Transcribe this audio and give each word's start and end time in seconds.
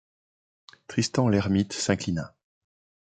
Tristan 0.87 1.29
l’Hermite 1.29 1.73
s’inclina. 1.73 2.33